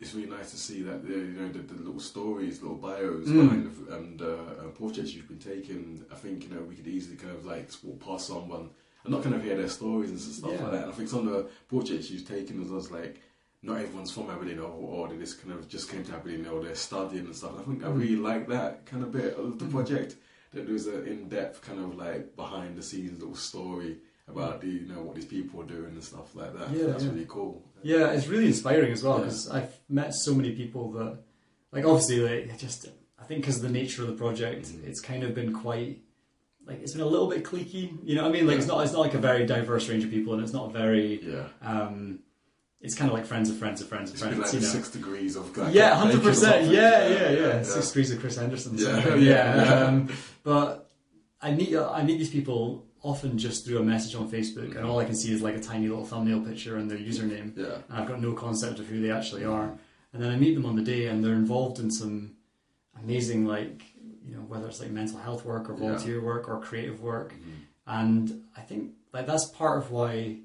[0.00, 3.26] it's really nice to see that the, you know the, the little stories, little bios
[3.28, 3.42] Mm.
[3.42, 6.04] behind the, and uh, uh, portraits you've been taking.
[6.12, 8.70] I think you know we could easily kind of like walk past someone
[9.04, 10.62] and not kind of hear their stories and stuff Yeah.
[10.62, 10.82] like that.
[10.84, 13.22] And I think some of the portraits you've taken as was like.
[13.60, 16.62] Not everyone's from Aberdeen, or, or they just kind of just came to Aberdeen, or
[16.62, 17.54] they're studying and stuff.
[17.54, 17.98] And I think I Mm.
[17.98, 19.72] really like that kind of bit of the Mm.
[19.72, 20.14] project.
[20.52, 23.96] That there's an in-depth kind of like behind-the-scenes little story
[24.28, 26.70] about the you know what these people are doing and stuff like that.
[26.70, 27.10] Yeah, that's yeah.
[27.10, 27.64] really cool.
[27.82, 29.24] Yeah, it's really inspiring as well Yeah.
[29.24, 31.18] because I've met so many people that,
[31.72, 32.86] like, obviously, like, just
[33.20, 34.86] I think because of the nature of the project, Mhm.
[34.86, 36.00] it's kind of been quite
[36.66, 37.90] like it's been a little bit cliquey.
[38.04, 38.58] You know, what I mean, like Yeah.
[38.58, 41.20] it's not it's not like a very diverse range of people, and it's not very.
[41.22, 42.20] Yeah, Um,
[42.80, 44.38] it's kind of like friends of friends of friends of it's friends.
[44.38, 44.66] like you know.
[44.66, 46.70] six degrees of like, yeah, hundred percent.
[46.70, 47.38] Yeah, yeah, yeah.
[47.38, 47.62] yeah.
[47.62, 48.76] Six degrees of Chris Henderson.
[48.78, 49.56] Yeah, yeah, yeah.
[49.64, 49.84] yeah.
[49.86, 50.08] Um,
[50.44, 50.87] but
[51.40, 54.98] I meet I meet these people often just through a message on Facebook, and all
[54.98, 57.98] I can see is like a tiny little thumbnail picture and their username, Yeah, and
[57.98, 59.70] I've got no concept of who they actually are.
[60.12, 62.32] And then I meet them on the day, and they're involved in some
[63.02, 63.82] amazing, like
[64.26, 65.78] you know, whether it's like mental health work or Yeah.
[65.80, 67.32] volunteer work or creative work.
[67.32, 67.66] Mhm.
[67.86, 70.40] And I think like that's part of why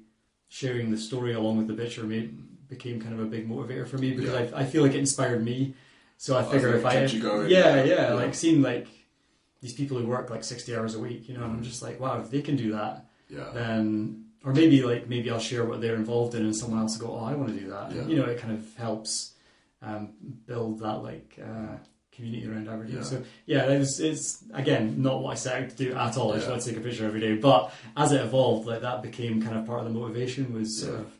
[0.48, 3.98] sharing the story along with the picture made, became kind of a big motivator for
[3.98, 4.56] me because Yeah.
[4.56, 5.74] I, I feel like it inspired me.
[6.16, 7.84] So I Oh, figure if I you going, yeah, yeah.
[7.84, 8.14] yeah Yeah.
[8.14, 8.86] like seeing like
[9.64, 11.98] these people who work like sixty hours a week, you know, and I'm just like
[11.98, 15.80] wow if they can do that yeah, then or maybe like maybe I'll share what
[15.80, 17.90] they're involved in and someone else will go oh I want to do that.
[17.90, 18.02] Yeah.
[18.02, 19.32] and, you know it kind of helps
[19.80, 20.10] um,
[20.46, 21.76] build that like uh,
[22.12, 23.02] community around Aberdeen Yeah.
[23.02, 26.32] so yeah it's, it's again not what I set out to do at all.
[26.32, 27.34] I just want to take a picture every day.
[27.36, 31.00] But as it evolved like that became kind of part of the motivation was sort
[31.00, 31.12] of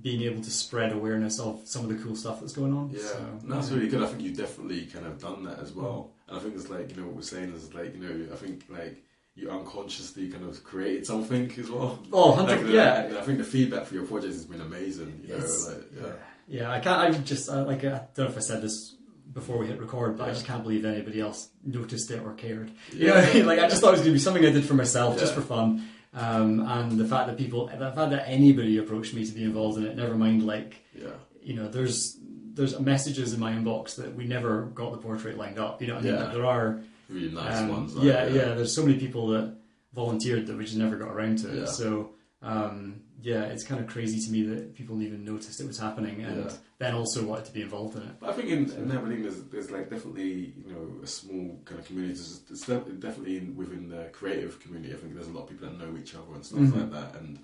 [0.00, 2.90] being able to spread awareness of some of the cool stuff that's going on.
[2.90, 4.02] Yeah, so, that's really good.
[4.02, 6.12] I think you've definitely kind of done that as well.
[6.28, 8.36] And I think it's like, you know, what we're saying is like, you know, I
[8.36, 9.02] think like
[9.34, 11.98] you unconsciously kind of created something as well.
[12.12, 15.20] oh 100 Like, yeah I think the feedback for your project has been amazing.
[15.26, 16.02] You know, like, yeah.
[16.02, 16.12] yeah.
[16.48, 16.98] yeah, I can't.
[17.16, 18.94] I just I, like I don't know if I said this
[19.32, 22.70] before we hit record, but I just can't believe anybody else noticed it or cared.
[22.92, 23.14] You Yeah.
[23.14, 23.46] know, I mean?
[23.46, 25.34] like I just thought it was going to be something I did for myself, just
[25.34, 25.86] for fun.
[26.14, 29.78] Um, and the fact that people, the fact that anybody approached me to be involved
[29.78, 31.10] in it, never mind like Yeah,
[31.42, 32.16] you know, there's
[32.58, 35.80] there's messages in my inbox that we never got the portrait lined up.
[35.80, 36.24] You know, what I mean, Yeah.
[36.24, 37.94] Like, there are really nice um, ones.
[37.96, 39.56] Like, yeah, yeah, There's so many people that
[39.94, 41.58] volunteered that we just never got around to it.
[41.60, 41.64] Yeah.
[41.66, 42.10] So
[42.42, 46.20] um, yeah, it's kind of crazy to me that people even noticed it was happening,
[46.22, 46.52] and Yeah.
[46.78, 48.14] then also wanted to be involved in it.
[48.20, 51.80] But I think in, in Aberdeen there's, there's like definitely you know a small kind
[51.80, 52.14] of community.
[52.14, 52.60] There's, there's
[53.00, 54.92] definitely within the creative community.
[54.94, 56.76] I think there's a lot of people that know each other and stuff Mhm.
[56.76, 57.20] like that.
[57.20, 57.40] And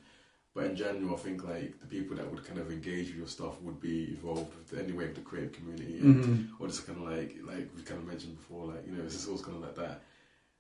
[0.55, 3.27] but in general, I think like the people that would kind of engage with your
[3.27, 6.63] stuff would be involved with anyway with the creative community, and, Mm-hmm.
[6.63, 9.15] or just kind of like like we kind of mentioned before, like you know it's
[9.15, 10.03] just always kind of like that.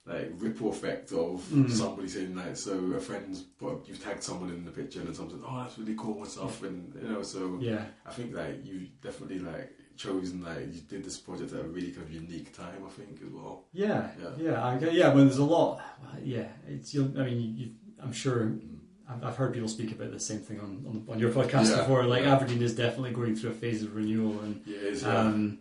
[0.06, 1.70] Like ripple effect of Mhm.
[1.70, 5.34] somebody saying like so a friend's put you tagged someone in the picture and someone
[5.34, 8.66] said oh that's really cool and stuff and you know so Yeah, I think like
[8.66, 12.54] you definitely like chosen like you did this project at a really kind of unique
[12.54, 12.82] time.
[12.86, 13.64] I think as well.
[13.72, 14.30] yeah, Yeah.
[14.46, 15.14] yeah, I, yeah.
[15.14, 15.80] When there's a lot,
[16.22, 16.92] yeah, it's.
[16.92, 17.70] You'll, I mean, you,
[18.02, 18.60] I'm sure Mm.
[19.08, 21.78] I've, I've heard people speak about the same thing on on, on your podcast Yeah,
[21.78, 22.04] before.
[22.04, 22.34] Like yeah.
[22.34, 25.18] Aberdeen is definitely going through a phase of renewal, and Yeah, it's, yeah.
[25.18, 25.58] um,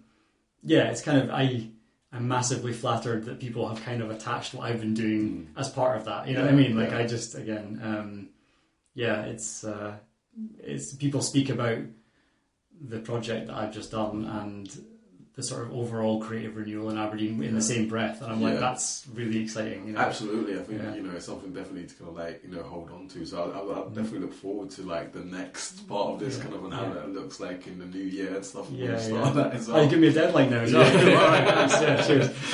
[0.64, 1.68] yeah, it's kind of I.
[2.16, 5.60] I'm massively flattered that people have kind of attached what I've been doing Mm.
[5.60, 6.28] as part of that.
[6.28, 6.78] You know what I mean?
[6.78, 6.94] Like.
[6.94, 8.30] I just again, um,
[8.94, 9.96] yeah, it's uh,
[10.62, 11.80] it's people speak about
[12.88, 14.70] the project that I've just done and
[15.36, 18.60] the sort of overall creative renewal in Aberdeen in the same breath, and I'm like,
[18.60, 19.88] that's really exciting.
[19.88, 20.00] You know?
[20.00, 20.94] Absolutely, I think Yeah.
[20.94, 23.26] you know it's something definitely to kind of like you know hold on to.
[23.26, 26.44] So I, I, I definitely look forward to like the next part of this Yeah,
[26.44, 26.94] kind of and how yeah.
[26.94, 28.68] that looks like in the new year and stuff.
[28.70, 29.32] Yeah, We'll start yeah.
[29.44, 31.08] that as Oh, you give me a deadline now as well.
[31.08, 31.82] Yeah.
[31.82, 32.30] Yeah, cheers.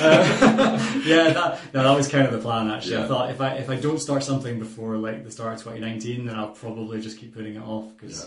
[1.06, 2.96] Yeah, that, no, that was kind of the plan actually.
[2.98, 6.24] I thought if I if I don't start something before like the start of 2019,
[6.26, 8.26] then I'll probably just keep putting it off because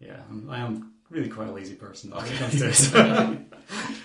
[0.00, 0.08] yeah.
[0.08, 2.92] yeah, I'm, I am really quite a lazy person when it comes to this.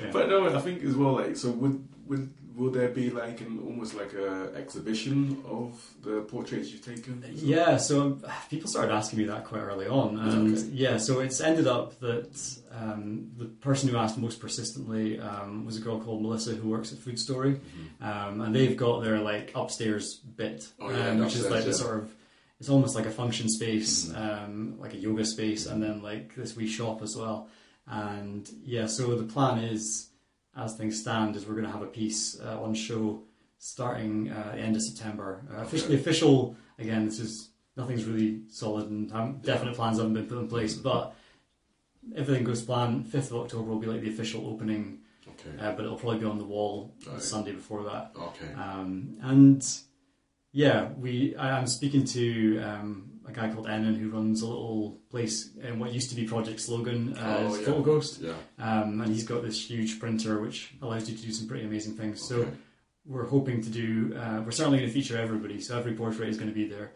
[0.01, 0.09] Yeah.
[0.11, 1.13] But no, I think as well.
[1.13, 6.21] Like, so would would will there be like an almost like a exhibition of the
[6.21, 7.23] portraits you've taken?
[7.33, 10.67] Yeah, so uh, people started asking me that quite early on, and Okay.
[10.73, 15.77] yeah, so it's ended up that um, the person who asked most persistently um, was
[15.77, 17.53] a girl called Melissa who works at Food Story,
[18.01, 18.05] Mhm.
[18.05, 21.65] um, and they've got their like upstairs bit, Oh, yeah, um, which is upstairs, like
[21.65, 22.11] the sort of
[22.59, 24.17] it's almost like a function space, Mhm.
[24.43, 27.47] um, like a yoga space, and then like this wee shop as well.
[27.89, 30.09] And yeah, so the plan is,
[30.55, 33.23] as things stand, is we're going to have a piece uh, on show
[33.57, 35.41] starting uh, the end of September.
[35.51, 36.01] Uh, officially, Okay.
[36.01, 37.05] official again.
[37.05, 41.15] This is nothing's really solid and definite plans haven't been put in place, but
[42.15, 43.03] everything goes plan.
[43.03, 45.57] Fifth of October will be like the official opening, Okay.
[45.59, 47.21] uh, but it'll probably be on the wall Right.
[47.21, 48.11] Sunday before that.
[48.15, 48.53] Okay.
[48.53, 49.65] Um, and
[50.51, 54.97] yeah, we I, I'm speaking to um, a guy called Enan who runs a little
[55.11, 57.65] place in what used to be Project Slogan, uh, Oh, yeah.
[57.65, 58.33] Photo Ghost, Yeah.
[58.57, 61.93] um, and he's got this huge printer which allows you to do some pretty amazing
[61.95, 62.21] things.
[62.21, 62.47] So
[63.05, 64.15] we're hoping to do.
[64.17, 66.91] Uh, we're certainly going to feature everybody, so every portrait is going to be there.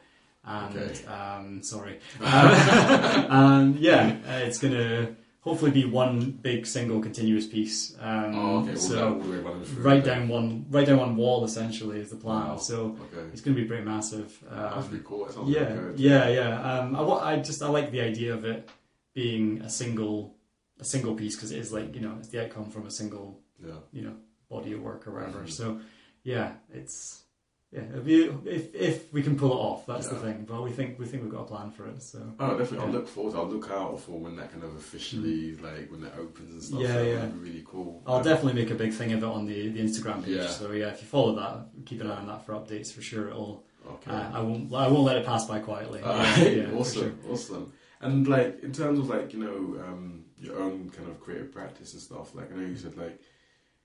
[0.46, 1.06] And Okay.
[1.06, 5.15] um, sorry, Um, and yeah, uh, it's going to.
[5.43, 7.95] Hopefully be one big single continuous piece.
[7.99, 8.71] Um, oh, okay.
[8.71, 11.43] Well, so that all the way running through, right down one right down one wall
[11.43, 12.47] essentially is the plan.
[12.47, 12.58] Wow.
[12.58, 13.27] So Okay.
[13.34, 14.38] it's going to be pretty massive.
[14.49, 15.25] That's Um, pretty cool.
[15.25, 16.62] That yeah, really yeah, yeah.
[16.79, 17.01] Um, I,
[17.34, 18.69] I just I like the idea of it
[19.13, 20.36] being a single
[20.79, 23.39] a single piece because it is like you know it's the outcome from a single
[23.63, 23.79] Yeah.
[23.91, 24.15] you know
[24.49, 25.39] body of work or whatever.
[25.43, 25.51] Mhm.
[25.51, 25.79] So
[26.23, 27.23] yeah, it's
[27.74, 27.82] yeah.
[28.04, 30.46] Be, if if we can pull it off, that's the thing.
[30.48, 32.02] But we think we think we've got a plan for it.
[32.02, 32.86] So Oh, definitely.
[32.86, 33.36] I'll look forward.
[33.36, 36.82] I'll look out for when that kind of officially, like, when it opens and stuff.
[36.82, 37.30] Yeah, that yeah.
[37.38, 38.02] really cool.
[38.06, 40.36] I'll Um, definitely make a big thing of it on the, the Instagram page.
[40.38, 40.48] Yeah.
[40.48, 43.30] So yeah, if you follow that, keep an eye on that for updates for sure.
[43.30, 44.12] It'll Okay.
[44.12, 46.00] uh, I won't I won't let it pass by quietly.
[46.02, 47.74] Uh, Yeah, awesome, awesome.
[48.00, 51.92] And like in terms of like you know um, your own kind of creative practice
[51.94, 52.34] and stuff.
[52.36, 53.20] Like I know you said like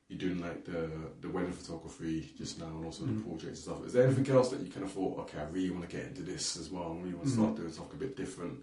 [0.09, 0.91] you're doing like the
[1.21, 3.19] the wedding photography just now and also Mhm.
[3.19, 3.87] the portraits and stuff.
[3.87, 5.19] Is there anything else that you kind of thought?
[5.21, 6.93] Okay, I really want to get into this as well.
[6.93, 7.57] I really want to start Mhm.
[7.57, 8.61] doing something a bit different.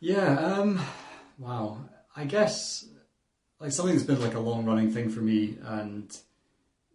[0.00, 0.80] Yeah, um,
[1.38, 1.88] wow.
[2.16, 2.84] I guess
[3.60, 6.16] like something that's been like a long running thing for me, and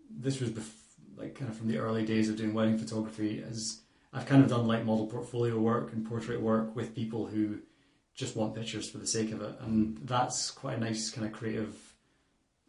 [0.10, 0.80] this was bef-
[1.18, 3.40] like kind of from the early days of doing wedding photography.
[3.40, 7.60] Is I've kind of done like model portfolio work and portrait work with people who
[8.16, 11.34] just want pictures for the sake of it, and that's quite a nice kind of
[11.34, 11.93] creative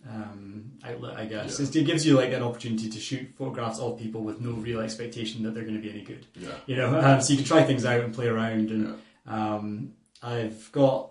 [0.08, 1.58] um, outlet, I guess.
[1.58, 1.80] Yeah.
[1.80, 5.42] It gives you like an opportunity to shoot photographs of people with no real expectation
[5.44, 6.50] that they're going to be any good Yeah.
[6.66, 8.84] you know um, so you can try things out and play around and
[9.26, 9.54] Yeah.
[9.54, 11.10] um, i've got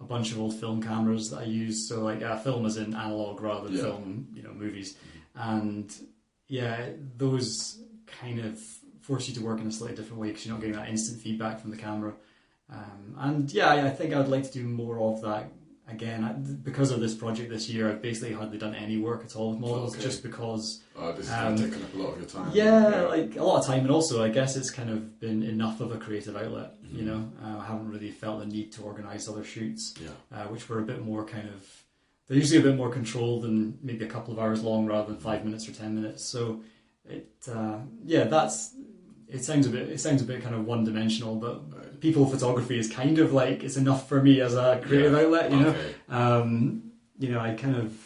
[0.00, 2.94] a bunch of old film cameras that i use so like uh, film is in
[2.94, 3.82] analog rather than Yeah.
[3.82, 4.96] film you know movies
[5.34, 5.92] and
[6.48, 6.86] yeah
[7.18, 8.58] those kind of
[9.02, 11.20] force you to work in a slightly different way because you're not getting that instant
[11.20, 12.14] feedback from the camera
[12.70, 15.50] um, and yeah I- i think i would like to do more of that
[15.90, 19.34] again I, because of this project this year i've basically hardly done any work at
[19.36, 20.02] all with models Okay.
[20.04, 22.50] just because Uh, this is Um, kind of taking up a lot of your time.
[22.52, 25.80] yeah, like a lot of time, and also I guess it's kind of been enough
[25.80, 26.70] of a creative outlet.
[26.92, 27.06] You Mhm.
[27.08, 30.10] know, uh, I haven't really felt the need to organise other shoots, yeah.
[30.36, 31.60] uh, which were a bit more kind of.
[32.26, 35.16] They're usually a bit more controlled and maybe a couple of hours long rather than
[35.30, 36.22] five minutes or ten minutes.
[36.34, 36.60] So,
[37.08, 38.74] it uh, yeah, that's.
[39.32, 39.88] It sounds a bit.
[39.88, 43.62] It sounds a bit kind of one dimensional, but people photography is kind of like
[43.62, 45.20] it's enough for me as a creative Yeah.
[45.20, 45.50] outlet.
[45.52, 45.94] You know, Okay.
[46.08, 46.82] um,
[47.18, 47.96] you know, I kind of,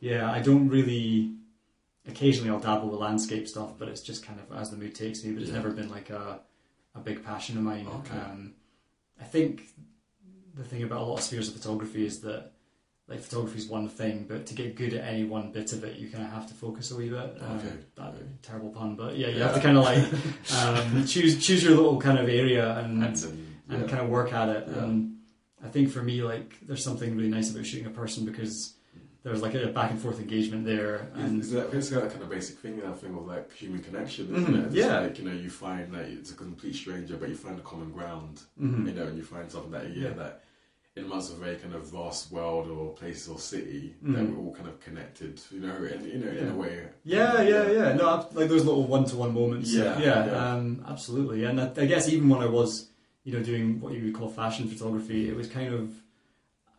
[0.00, 1.30] yeah, I don't really.
[2.06, 5.24] Occasionally, I'll dabble with landscape stuff, but it's just kind of as the mood takes
[5.24, 5.32] me.
[5.32, 5.56] But it's Yeah.
[5.58, 6.40] never been like a
[6.96, 7.86] a big passion of mine.
[7.88, 8.16] Okay.
[8.16, 8.54] Um,
[9.20, 9.68] I think
[10.54, 12.52] the thing about a lot of spheres of photography is that
[13.08, 15.98] like photography is one thing, but to get good at any one bit of it,
[15.98, 17.36] you kind of have to focus a wee bit.
[17.40, 17.76] Um, Okay.
[17.96, 19.46] that terrible pun, but yeah, you Yeah.
[19.48, 20.04] have to kind of like
[20.58, 23.24] um, choose choose your little kind of area and And
[23.68, 24.68] and kind of work at it.
[24.68, 25.18] And
[25.62, 28.74] I think for me, like, there's something really nice about shooting a person because
[29.22, 31.08] there's like a back and forth engagement there.
[31.14, 33.82] And Is, is that basically that kind of basic thing, that thing of like human
[33.82, 34.66] connection, isn't Mhm, it?
[34.66, 35.00] It's yeah.
[35.00, 37.90] Like, you know, you find that it's a complete stranger, but you find a common
[37.90, 38.86] ground, Mhm.
[38.86, 40.10] you know, and you find something that, Yeah.
[40.10, 40.43] that
[40.96, 44.30] in amongst a very kind of vast world or places or city, that Mhm.
[44.36, 46.86] we're all kind of connected, you know, and, you know, in a way.
[47.02, 47.92] yeah, yeah, yeah.
[47.94, 49.72] No, I've- like those little one-to-one moments.
[49.74, 50.52] Yeah, yeah, yeah.
[50.54, 51.42] Um, absolutely.
[51.44, 52.90] And I, I guess even when I was,
[53.24, 55.90] you know, doing what you would call fashion photography, it was kind of,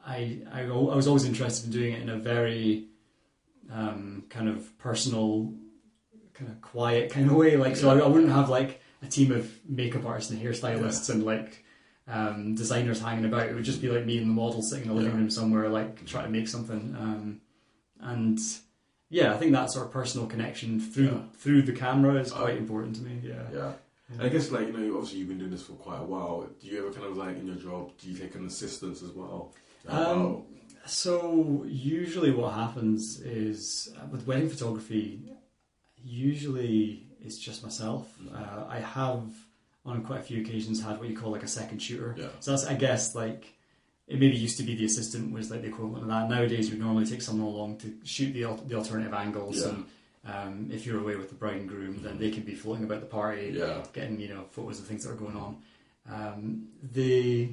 [0.05, 2.85] I, I, I was always interested in doing it in a very
[3.69, 5.51] um, kind of personal,
[6.33, 7.57] kind of quiet kind of way.
[7.57, 11.23] Like, so I, I wouldn't have like a team of makeup artists and hairstylists and
[11.25, 11.64] like
[12.07, 13.47] um, designers hanging about.
[13.49, 15.17] It would just be like me and the model sitting in the living Yeah.
[15.17, 16.95] room somewhere, like trying to make something.
[16.99, 17.41] Um,
[17.99, 18.39] and
[19.09, 21.23] yeah, I think that sort of personal connection through Yeah.
[21.37, 22.37] through the camera is Oh.
[22.37, 23.21] quite important to me.
[23.23, 23.43] Yeah.
[23.53, 23.73] Yeah.
[24.11, 26.47] And I guess, like, you know, obviously you've been doing this for quite a while.
[26.61, 29.11] Do you ever kind of like in your job, do you take an assistance as
[29.11, 29.51] well?
[29.87, 30.43] Um,
[30.87, 35.23] So usually, what happens is uh, with wedding photography,
[36.03, 38.15] usually it's just myself.
[38.21, 38.33] Mhm.
[38.33, 39.23] Uh, I have
[39.85, 42.15] on quite a few occasions had what you call like a second shooter.
[42.17, 42.27] Yeah.
[42.39, 43.53] So that's, I guess, like
[44.07, 46.29] it maybe used to be the assistant was like the equivalent of that.
[46.29, 49.69] Nowadays, you would normally take someone along to shoot the the alternative angles, Yeah.
[49.69, 49.85] and
[50.27, 52.99] um, if you're away with the bride and groom, then they can be floating about
[53.01, 53.83] the party, Yeah.
[53.93, 55.57] getting you know photos of things that are going on.
[56.11, 57.49] Um, the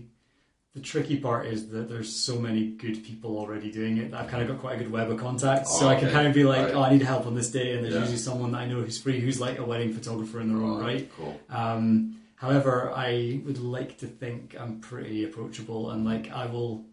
[0.75, 4.15] the tricky part is that there's so many good people already doing it.
[4.15, 6.15] I've kind of got quite a good web of contacts, so Oh, I can okay.
[6.15, 6.75] kind of be like, Right.
[6.75, 8.01] oh, I need help on this day, and there's Yeah.
[8.01, 10.81] usually someone that I know who's free, who's like a wedding photographer in their own
[10.81, 11.11] right.
[11.15, 11.39] Cool.
[11.51, 16.85] Um, however, I would like to think I'm pretty approachable and like I will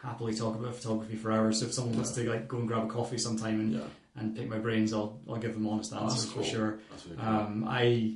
[0.00, 1.58] happily talk about photography for hours.
[1.58, 3.82] So if someone wants to like go and grab a coffee sometime and,
[4.16, 6.42] and pick my brains, I'll I'll give them honest Oh, answers cool.
[6.44, 6.70] for sure.
[7.04, 7.26] Really cool.
[7.26, 8.14] Um, I,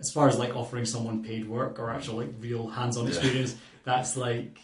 [0.00, 4.16] as far as like offering someone paid work or actual like real hands-on experience, that's
[4.16, 4.58] like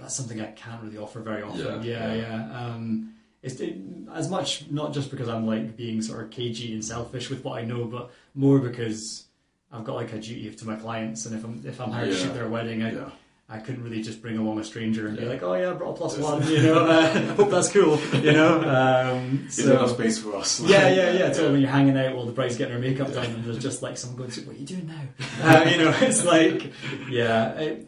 [0.00, 1.82] that's something I can't really offer very often.
[1.82, 2.48] Yeah, Yeah, yeah.
[2.48, 2.66] yeah.
[2.74, 3.76] Um, it's it,
[4.14, 7.58] as much not just because I'm like being sort of cagey and selfish with what
[7.60, 9.26] I know, but more because
[9.74, 12.16] I've got like a duty to my clients, and if I'm if I'm hired to
[12.16, 13.10] shoot their wedding, I, yeah.
[13.48, 15.98] I couldn't really just bring along a stranger and be like, "Oh yeah, I brought
[16.00, 16.86] a one," you know.
[16.86, 18.60] Uh, hope that's cool, you know.
[18.62, 20.60] Um, Is there enough space for us?
[20.60, 21.32] yeah, yeah, yeah.
[21.36, 23.82] So when you're hanging out while the bride's getting her makeup done, and there's just
[23.82, 25.02] like someone going, "What are you doing now?"
[25.42, 26.72] Uh, you know, it's like,
[27.10, 27.84] yeah, I,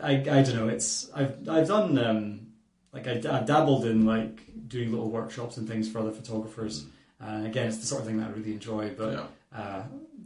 [0.00, 0.68] I, I don't know.
[0.68, 2.46] It's I've I've done um,
[2.92, 6.86] like I, I've dabbled in like doing little workshops and things for other photographers.
[7.20, 9.58] And again, it's the sort of thing that I really enjoy, but Yeah.
[9.58, 9.82] uh,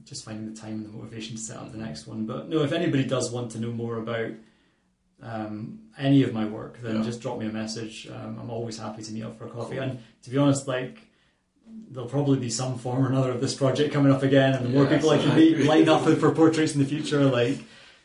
[0.08, 2.24] just finding the time and the motivation to set up the next one.
[2.26, 4.30] But no, if anybody does want to know more about
[5.22, 7.02] um, any of my work, then Yeah.
[7.02, 8.08] just drop me a message.
[8.08, 9.78] Um, I'm always happy to meet up for a coffee.
[9.78, 10.98] And to be honest, like
[11.90, 14.70] there'll probably be some form or another of this project coming up again, and the
[14.70, 17.58] more Yeah, people I can meet, line up for portraits in the future, like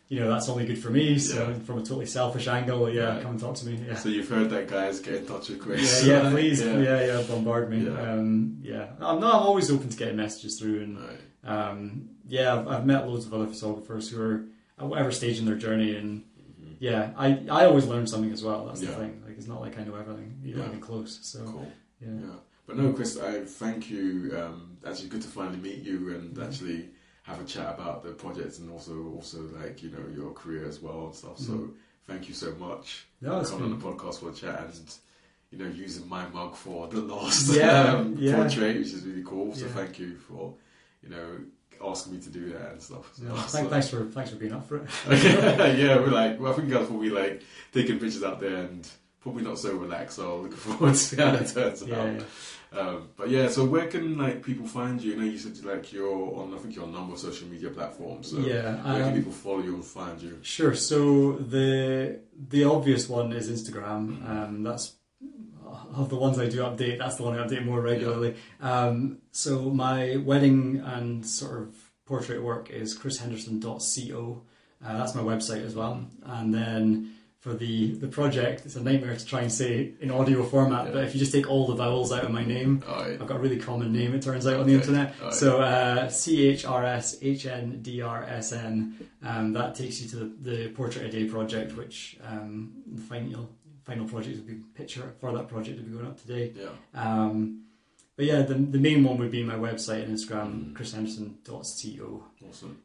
[0.10, 1.18] you know, that's only good for me.
[1.18, 1.54] So Yeah.
[1.60, 3.80] from a totally selfish angle, yeah, come and talk to me.
[3.88, 3.96] Yeah.
[3.96, 5.00] So you've heard that, guys.
[5.00, 6.06] Get in touch with Yeah, Chris.
[6.06, 6.80] yeah, please, Yeah.
[6.82, 7.86] yeah, yeah, bombard me.
[7.86, 8.12] Yeah.
[8.12, 11.20] Um, yeah, I'm, no, I'm always open to getting messages through, and Right.
[11.44, 14.46] Um, yeah, I've, I've met loads of other photographers who are
[14.80, 16.24] at whatever stage in their journey, and
[16.80, 18.66] yeah, I, I always learn something as well.
[18.66, 18.90] That's Yeah.
[18.92, 19.24] the thing.
[19.26, 20.68] Like, it's not like I know everything, even Yeah.
[20.68, 21.20] even close.
[21.22, 21.72] So Cool.
[22.02, 22.36] yeah, Yeah.
[22.66, 24.34] But no, Chris, I thank you.
[24.38, 26.46] Um, actually, good to finally meet you and Mhm.
[26.46, 26.90] actually
[27.24, 30.82] have a chat about the project and also, also like you know your career as
[30.82, 31.38] well and stuff.
[31.40, 31.74] So Mhm.
[32.08, 34.96] thank you so much yeah, for coming on been, the podcast for a chat and
[35.52, 38.36] you know using my mug for the last Yeah, um, yeah.
[38.36, 39.54] portrait, which is really cool.
[39.56, 40.54] So thank you for
[41.04, 41.40] you know
[41.86, 43.12] asking me to do that and stuff.
[43.14, 43.42] as no, well.
[43.44, 44.90] thank, So- thanks for thanks for being up for it.
[45.78, 47.42] yeah, we're like, well, I think guys will be like
[47.74, 48.88] taking pictures out there and
[49.22, 50.18] probably not so relaxed.
[50.18, 52.16] So looking forward to see how it turns yeah, out.
[52.16, 52.24] yeah.
[52.80, 55.12] Um, but yeah, so where can like people find you?
[55.12, 57.48] You know, you said like you're on, I think you're on a number of social
[57.48, 58.32] media platforms.
[58.32, 58.76] So yeah.
[58.84, 60.40] where can um, people follow you and find you?
[60.42, 60.74] Sure.
[60.74, 64.28] So the the obvious one is Instagram.
[64.28, 64.94] Um, that's
[65.96, 66.98] of the ones I do update.
[66.98, 68.36] That's the one I update more regularly.
[68.62, 74.42] Um, so my wedding and sort of portrait work is chrishenderson.co.
[74.86, 76.06] Uh, that's my website as well.
[76.24, 80.44] And then for the the project, it's a nightmare to try and say in audio
[80.44, 80.86] format.
[80.86, 80.92] Yeah.
[80.94, 83.18] But if you just take all the vowels out of my name, yeah.
[83.20, 84.82] I've got a really common name, it turns out, on the Okay.
[84.82, 85.16] internet.
[85.20, 85.34] Alright.
[85.34, 88.96] So uh, C H R S H N D R S N.
[89.24, 93.50] Um, that takes you to the, the Portrait a Day project, which um, the final
[93.84, 96.54] final project will be picture for that project will be going up today.
[96.56, 96.70] yeah.
[96.94, 97.64] Um,
[98.16, 100.74] but yeah, the, the main one would be my website and Instagram, Mm.
[100.76, 102.24] chrishenderson.co.
[102.50, 102.80] Awesome.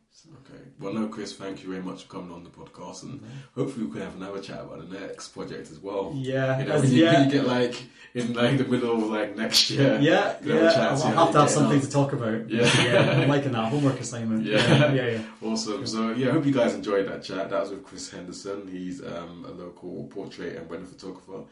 [0.44, 0.58] Okay.
[0.80, 3.22] Well, no, Chris, thank you very much for coming on the podcast, and
[3.54, 6.12] hopefully we can have another chat about the next project as well.
[6.14, 7.80] Yeah, You know, as- you, yeah, you get like
[8.14, 9.98] in like the middle of like next year.
[10.00, 10.54] yeah, have yeah.
[10.56, 11.84] I'll, I'll have to have something on.
[11.84, 12.50] to talk about.
[12.50, 12.62] Yeah.
[12.82, 14.44] yeah, I'm liking that homework assignment.
[14.44, 14.92] Yeah.
[14.92, 15.22] yeah, yeah.
[15.40, 15.86] Awesome.
[15.86, 17.50] So yeah, I hope you guys enjoyed that chat.
[17.50, 18.66] That was with Chris Henderson.
[18.68, 21.44] He's um, a local portrait and wedding photographer.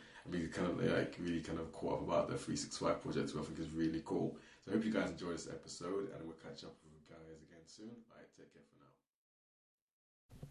[0.53, 3.59] Kind of like really kind of caught up about the 365 project, which I think
[3.59, 4.37] is really cool.
[4.65, 7.39] So I hope you guys enjoyed this episode, and we'll catch up with you guys
[7.43, 7.91] again soon.
[8.11, 10.49] All right, take care for now.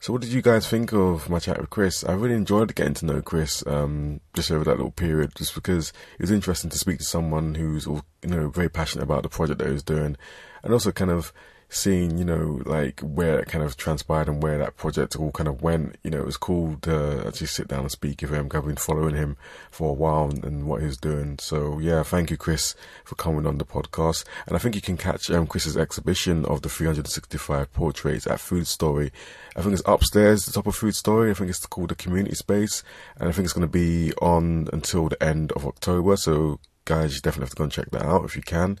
[0.00, 2.04] So, what did you guys think of my chat with Chris?
[2.04, 5.92] I really enjoyed getting to know Chris um, just over that little period, just because
[6.18, 9.58] it was interesting to speak to someone who's, you know, very passionate about the project
[9.60, 10.16] that he was doing,
[10.62, 11.32] and also kind of
[11.72, 15.48] seeing, you know, like where it kind of transpired and where that project all kind
[15.48, 15.96] of went.
[16.04, 18.48] You know, it was cool to actually sit down and speak with him.
[18.52, 19.38] I've been following him
[19.70, 21.38] for a while and, and what he's doing.
[21.38, 24.24] So yeah, thank you, Chris, for coming on the podcast.
[24.46, 28.66] And I think you can catch um, Chris's exhibition of the 365 portraits at Food
[28.66, 29.10] Story.
[29.56, 31.30] I think it's upstairs, the top of Food Story.
[31.30, 32.82] I think it's called the Community Space,
[33.18, 36.16] and I think it's going to be on until the end of October.
[36.16, 38.78] So guys, you definitely have to go and check that out if you can.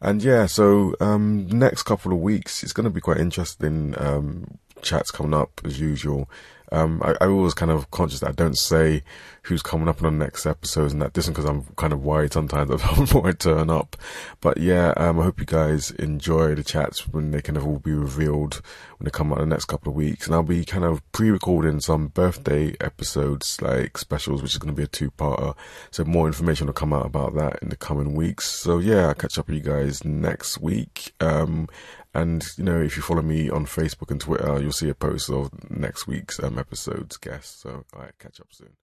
[0.00, 3.94] And yeah, so um, next couple of weeks, it's going to be quite interesting.
[3.98, 6.30] Um, chats coming up as usual.
[6.72, 9.02] Um, I, I always kind of conscious that I don't say
[9.42, 12.32] who's coming up on the next episodes and that just because I'm kind of worried
[12.32, 13.96] sometimes that I won't turn up.
[14.40, 17.78] But yeah, um, I hope you guys enjoy the chats when they kind of all
[17.78, 18.62] be revealed
[18.98, 20.26] when they come out in the next couple of weeks.
[20.26, 24.76] And I'll be kind of pre-recording some birthday episodes, like specials, which is going to
[24.76, 25.54] be a two-parter.
[25.90, 28.48] So more information will come out about that in the coming weeks.
[28.48, 31.12] So yeah, I'll catch up with you guys next week.
[31.20, 31.68] Um,
[32.14, 35.30] and you know, if you follow me on Facebook and Twitter, you'll see a post
[35.30, 37.60] of next week's um, episode's guest.
[37.60, 38.76] So, all right, catch up soon.